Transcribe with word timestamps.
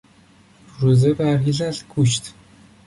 روز 0.79 1.07
پرهیز 1.07 1.61
از 1.61 1.83
گوشت 1.89 2.33